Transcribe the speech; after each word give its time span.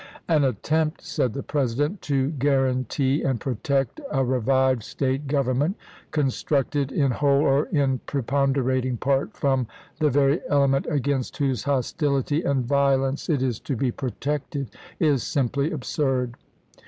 "An 0.27 0.43
attempt," 0.43 1.03
said 1.05 1.33
the 1.33 1.43
President," 1.43 2.01
to 2.09 2.31
guaranty 2.31 3.21
and 3.21 3.39
protect 3.39 4.01
a 4.11 4.25
revived 4.25 4.81
State 4.81 5.27
government 5.27 5.77
con 6.09 6.25
structed 6.29 6.91
in 6.91 7.11
whole 7.11 7.41
or 7.41 7.65
in 7.67 7.99
preponderating 8.07 8.97
part 8.97 9.37
from 9.37 9.67
the 9.99 10.09
very 10.09 10.39
element 10.49 10.87
against 10.89 11.37
whose 11.37 11.65
hostility 11.65 12.41
and 12.41 12.65
vio 12.65 12.97
lence 12.97 13.29
it 13.29 13.43
is 13.43 13.59
to 13.59 13.75
be 13.75 13.91
protected, 13.91 14.71
is 14.99 15.21
simply 15.21 15.69
absurd. 15.69 16.33